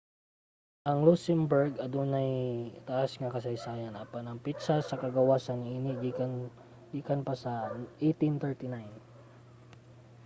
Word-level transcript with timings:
ang 0.89 0.97
luxembourg 1.07 1.71
adunay 1.85 2.31
taas 2.89 3.11
nga 3.21 3.33
kasaysayan 3.35 3.95
apan 4.03 4.25
ang 4.27 4.39
petsa 4.45 4.75
sa 4.83 4.99
kagawasan 5.03 5.59
niini 5.65 5.93
gikan 6.93 7.19
pa 7.27 7.33
1839 7.39 8.89